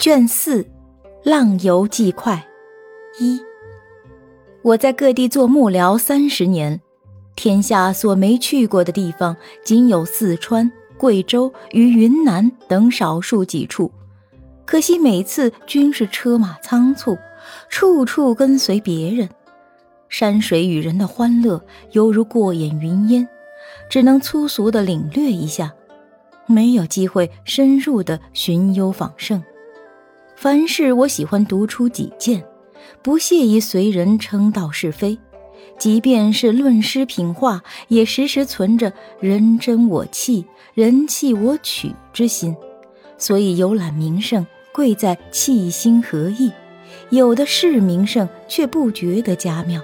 [0.00, 0.62] 卷四，
[1.24, 2.42] 《浪游记快》
[3.22, 3.38] 一。
[4.62, 6.80] 我在各地做幕僚三十年，
[7.36, 13.92] 天下所没去过的地方，仅有四川、贵州与云南等少数几处。
[14.64, 17.18] 可惜每次均是车马仓促，
[17.68, 19.28] 处处跟随别人，
[20.08, 21.62] 山水与人的欢乐
[21.92, 23.28] 犹如过眼云烟，
[23.90, 25.70] 只能粗俗的领略一下，
[26.46, 29.42] 没有机会深入的寻幽访胜。
[30.40, 32.42] 凡事我喜欢独出己见。
[33.02, 35.18] 不屑于随人称道是非，
[35.78, 42.56] 即便是论诗品画，也时时存着人争我弃、人弃我取之心。
[43.18, 46.50] 所以游览名胜，贵在气心合意。
[47.10, 49.78] 有的是名胜，却不觉得佳妙；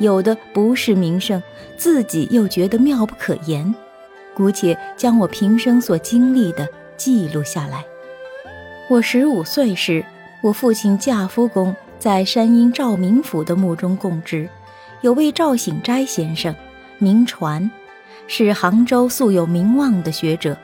[0.00, 1.40] 有的不是名胜，
[1.76, 3.72] 自己又觉得妙不可言。
[4.34, 7.84] 姑且将我平生所经历的记录下来。
[8.90, 10.04] 我十五岁时，
[10.42, 11.74] 我父亲驾夫公。
[11.98, 14.46] 在山阴赵明府的墓中供职，
[15.00, 16.54] 有位赵醒斋先生，
[16.98, 17.70] 名传，
[18.26, 20.54] 是杭州素有名望的学者。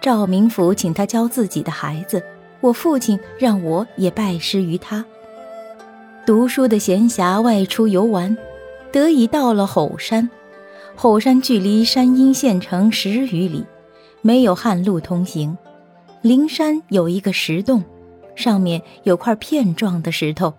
[0.00, 2.22] 赵明府请他教自己的孩子，
[2.60, 5.04] 我父亲让我也拜师于他。
[6.24, 8.38] 读书的闲暇外出游玩，
[8.92, 10.30] 得以到了吼山。
[10.94, 13.66] 吼山距离山阴县城十余里，
[14.20, 15.58] 没有旱路通行。
[16.24, 17.84] 灵山有一个石洞。
[18.34, 20.54] 上面有块片状的石头，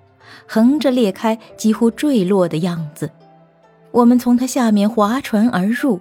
[0.47, 3.09] 横着裂开，几乎坠落的样子。
[3.89, 5.99] 我们从它下面划船而入，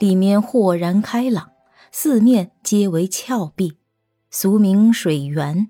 [0.00, 1.50] 里面豁然开朗，
[1.92, 3.74] 四面皆为峭壁，
[4.32, 5.68] 俗名水源。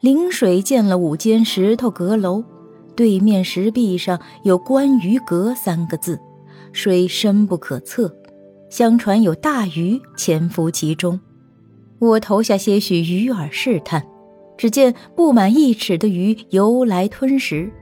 [0.00, 2.42] 临水建了五间石头阁楼，
[2.96, 6.18] 对面石壁上有“观鱼阁”三个字，
[6.72, 8.16] 水深不可测，
[8.70, 11.20] 相传有大鱼潜伏其中。
[12.00, 14.04] 我投下些许鱼饵试探。
[14.60, 17.72] 只见不满一尺的鱼游来吞食。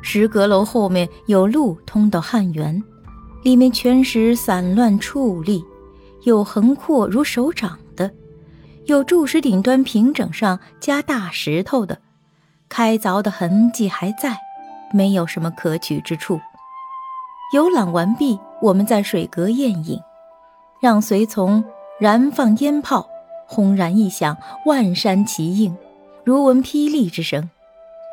[0.00, 2.82] 石阁楼后面有路通到汉园，
[3.42, 5.62] 里面全是散乱矗立，
[6.22, 8.10] 有横阔如手掌的，
[8.86, 11.98] 有柱石顶端平整上加大石头的，
[12.70, 14.34] 开凿的痕迹还在，
[14.94, 16.40] 没有什么可取之处。
[17.52, 20.00] 游览完毕，我们在水阁宴饮，
[20.80, 21.62] 让随从
[22.00, 23.06] 燃放烟炮，
[23.48, 24.36] 轰然一响，
[24.66, 25.74] 万山齐应。
[26.22, 27.48] 如闻霹雳之声，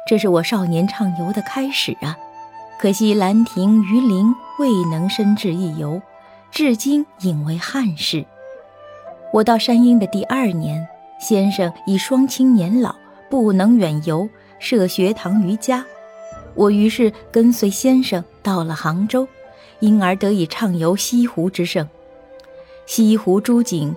[0.08, 2.18] 这是我少年畅游的开始啊！
[2.80, 6.02] 可惜兰亭于林未能深至一游，
[6.52, 8.26] 至今隐为憾事。
[9.34, 10.88] 我到山阴的第二年，
[11.20, 12.96] 先生已双亲年老，
[13.30, 14.30] 不能远游，
[14.60, 15.86] 设学堂于家。
[16.54, 19.28] 我于是跟随先生到了杭州，
[19.82, 21.86] 因而得以畅游西湖之胜。
[22.86, 23.94] 西湖诸景，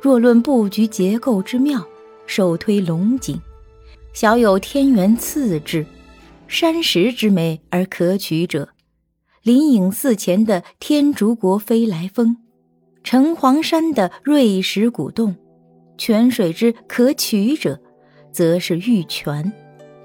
[0.00, 1.86] 若论布局结构之妙。
[2.26, 3.40] 首推龙井，
[4.12, 5.84] 小有天元次之，
[6.46, 8.68] 山石之美而可取者；
[9.42, 12.36] 灵隐寺前的天竺国飞来峰，
[13.02, 15.34] 城隍山的瑞石古洞，
[15.98, 17.80] 泉水之可取者，
[18.30, 19.52] 则是玉泉，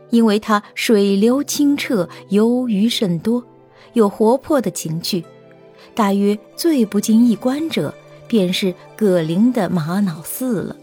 [0.09, 3.45] 因为它水流清澈，游鱼甚多，
[3.93, 5.23] 有活泼的情趣。
[5.93, 7.93] 大约最不经一观者，
[8.27, 10.75] 便是葛林的玛瑙寺了。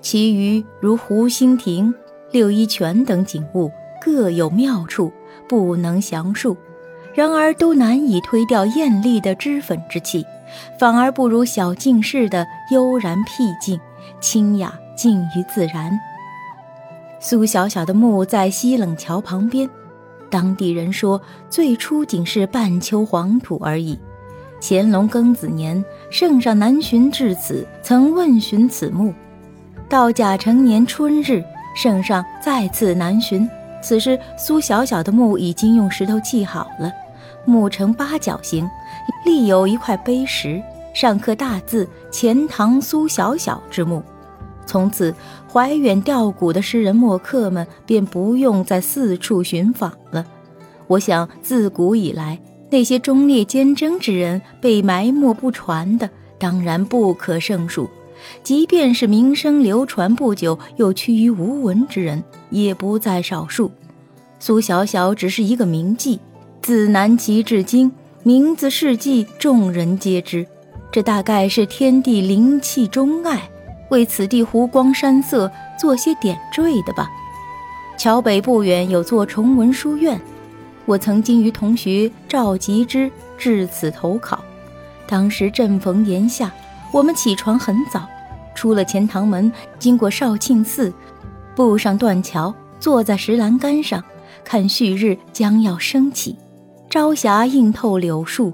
[0.00, 1.94] 其余如湖心亭、
[2.30, 3.70] 六一泉等景物，
[4.04, 5.12] 各有妙处，
[5.48, 6.56] 不能详述。
[7.14, 10.24] 然而都难以推掉艳丽的脂粉之气，
[10.78, 13.78] 反而不如小静室的悠然僻静、
[14.18, 15.92] 清雅静于自然。
[17.20, 19.68] 苏小小的墓在西冷桥旁边，
[20.30, 23.98] 当地人说最初仅是半丘黄土而已。
[24.64, 29.12] 乾隆庚子年，圣上南巡至此，曾问询此墓。
[29.88, 31.42] 到甲辰年春日，
[31.74, 33.46] 圣上再次南巡。
[33.82, 36.92] 此时苏小小的墓已经用石头砌好了，
[37.44, 38.64] 墓呈八角形，
[39.26, 40.62] 立有一块碑石，
[40.94, 44.00] 上刻大字“钱塘苏小小之墓”。
[44.64, 45.12] 从此，
[45.52, 50.24] 怀远吊古的诗人墨客们便不用再四处寻访了。
[50.86, 52.38] 我想，自古以来，
[52.72, 56.08] 那些忠烈坚贞之人被埋没不传的，
[56.38, 57.90] 当然不可胜数。
[58.42, 63.70] 即便是名声流传不久又趋于无闻之人，也不在少数。
[64.38, 66.18] 苏小小只是一个名妓，
[66.62, 67.92] 自南齐至今，
[68.22, 70.46] 名字事迹众人皆知。
[70.90, 73.50] 这大概是天地灵气钟爱，
[73.90, 77.10] 为此地湖光山色做些点缀的吧。
[77.98, 80.18] 桥北不远有座崇文书院，
[80.84, 84.42] 我曾经与同学赵吉之至此投考。
[85.06, 86.50] 当时正逢炎夏，
[86.92, 88.08] 我们起床很早，
[88.54, 90.92] 出了钱塘门，经过绍庆寺，
[91.54, 94.02] 步上断桥，坐在石栏杆上，
[94.44, 96.36] 看旭日将要升起，
[96.88, 98.52] 朝霞映透柳树。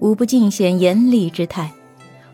[0.00, 1.72] 无不尽显严厉之态，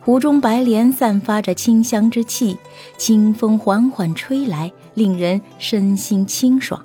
[0.01, 2.57] 湖中白莲散发着清香之气，
[2.97, 6.83] 清风缓缓吹来，令人身心清爽。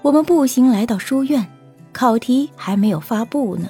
[0.00, 1.46] 我们步行来到书院，
[1.94, 3.68] 考题还没有发布呢。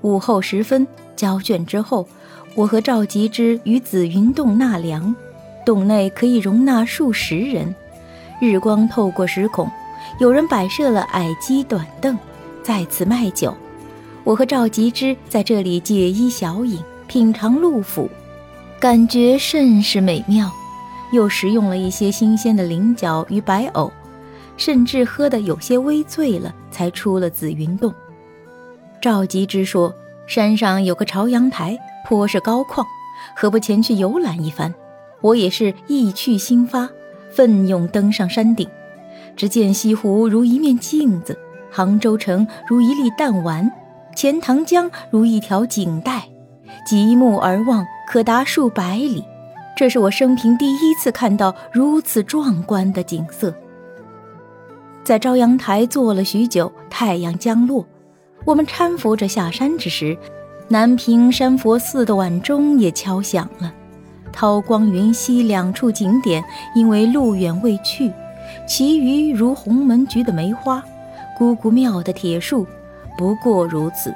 [0.00, 2.08] 午后时分，交卷之后，
[2.54, 5.14] 我和赵吉之于紫云洞纳凉，
[5.66, 7.74] 洞内可以容纳数十人。
[8.40, 9.70] 日光透过石孔，
[10.18, 12.16] 有人摆设了矮机短凳，
[12.62, 13.54] 在此卖酒。
[14.24, 18.08] 我和赵吉之在这里解衣小饮，品尝鹿脯，
[18.78, 20.50] 感觉甚是美妙。
[21.12, 23.92] 又食用了一些新鲜的菱角与白藕，
[24.60, 27.94] 甚至喝得有些微醉了，才出了紫云洞。
[29.00, 29.94] 赵吉之说
[30.28, 32.84] ：“山上有个朝阳台，颇是高旷，
[33.34, 34.72] 何不前去游览一番？”
[35.22, 36.90] 我也是意趣兴发，
[37.30, 38.68] 奋勇登上山顶。
[39.34, 41.38] 只见西湖如一面镜子，
[41.70, 43.70] 杭州城如一粒弹丸。
[44.14, 46.28] 钱塘江如一条锦带，
[46.86, 49.24] 极目而望，可达数百里。
[49.74, 53.54] 这是我生平第一次看到如此壮观的景色。
[55.02, 57.84] 在朝阳台坐了许久，太阳将落，
[58.44, 60.16] 我们搀扶着下山之时，
[60.68, 63.72] 南屏山佛寺的晚钟也敲响了。
[64.32, 66.44] 韬光云溪两处景点
[66.74, 68.12] 因为路远未去，
[68.68, 70.82] 其余如红门局的梅花，
[71.36, 72.66] 姑姑庙的铁树。
[73.18, 74.14] 不过如此，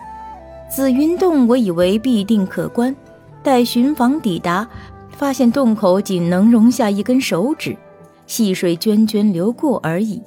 [0.70, 2.94] 紫云洞我以为必定可观，
[3.42, 4.68] 待巡访抵达，
[5.10, 7.76] 发现洞口仅能容下一根手指，
[8.26, 10.22] 细水涓涓流过而已。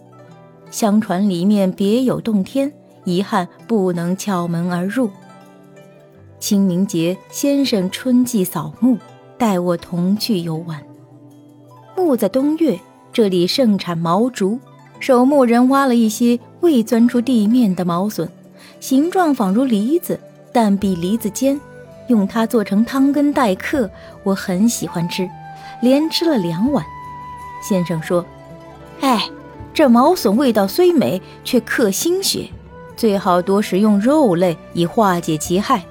[0.69, 2.71] 相传里面别有洞天，
[3.05, 5.09] 遗憾不能撬门而入。
[6.39, 8.97] 清明节，先生春季扫墓，
[9.37, 10.81] 带我同去游玩。
[11.95, 12.79] 墓在东岳，
[13.11, 14.59] 这里盛产毛竹，
[14.99, 18.29] 守墓人挖了一些未钻出地面的毛笋。
[18.79, 20.19] 形状仿如梨子，
[20.53, 21.59] 但比梨子尖，
[22.07, 23.89] 用它做成汤羹待客，
[24.23, 25.27] 我很喜欢吃，
[25.81, 26.85] 连吃了两碗。
[27.67, 28.23] 先生说
[29.01, 29.27] ：“哎，
[29.77, 32.49] 这毛笋味道虽美，却克心血，
[32.95, 35.83] 最好多食用肉类以化解其害。”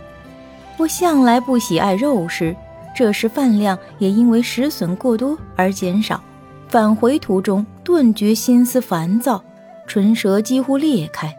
[0.77, 2.57] 我向来不喜爱肉食，
[2.97, 6.21] 这时饭量也因为食笋过多而减少。
[6.69, 9.41] 返回途中，顿觉心思烦躁，
[9.87, 11.33] 唇舌几乎裂开。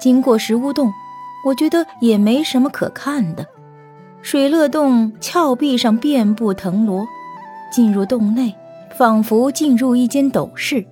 [0.00, 0.90] 经过石屋洞，
[1.44, 3.46] 我觉得也没什么可看的。
[4.22, 7.04] 水乐洞峭壁上遍布藤萝，
[7.70, 8.54] 进入洞内，
[8.96, 10.86] 仿佛进入一间斗室。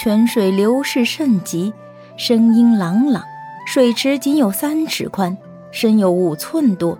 [0.00, 1.72] 泉水流势甚急，
[2.16, 3.20] 声音朗朗。
[3.66, 5.36] 水池仅有三尺宽，
[5.72, 6.96] 深有五寸多，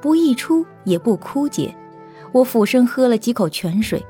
[0.00, 1.74] 不溢出也不枯竭。
[2.30, 4.00] 我俯身喝了几口泉水，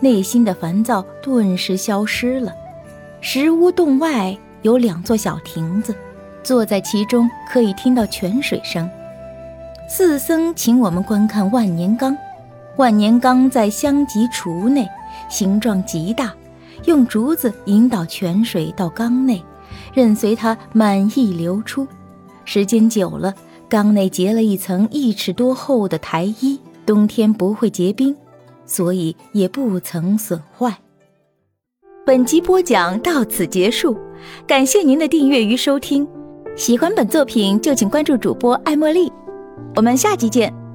[0.00, 2.52] 内心的烦躁顿时消失了。
[3.20, 5.94] 石屋洞外有两座小亭子。
[6.42, 8.90] 坐在其中，可以听到泉水声。
[9.88, 12.18] 四僧请我们观看万年缸，
[12.78, 14.88] 万年缸在香积橱内，
[15.28, 16.34] 形状极大，
[16.86, 19.44] 用竹子引导泉水到缸内，
[19.92, 21.86] 任随它满溢流出。
[22.44, 23.34] 时间久了，
[23.68, 28.16] 缸内结了一层一尺多厚的苔衣，冬天不会结冰，
[28.64, 30.78] 所以也不曾损坏。
[32.06, 33.96] 本集播讲到此结束，
[34.46, 36.06] 感谢您的订阅与收听。
[36.54, 39.12] 喜欢本作品就请关注主播艾茉莉，
[39.74, 40.65] 我们下集见。